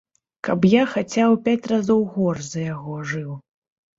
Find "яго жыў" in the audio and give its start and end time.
2.73-3.31